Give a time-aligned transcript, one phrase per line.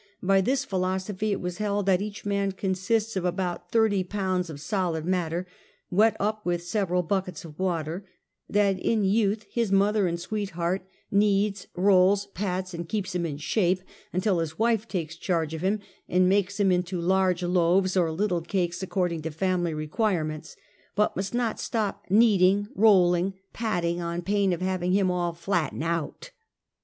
[0.23, 4.59] By this philosophy it was held that each man consists of about thirty pounds of
[4.59, 5.45] solid mat ter,
[5.91, 8.03] wet up with several buckets of water;
[8.49, 13.83] that in youth his mother and sweetheart, kneads, rolls, pats and keeps him in shape,
[14.11, 15.79] until his wife takes charge of him
[16.09, 20.55] and makes him into large loaves or little cakes, according to family requirements;
[20.95, 26.31] but must not stop kneading, rolling, patting, on pain of having him all flatten out.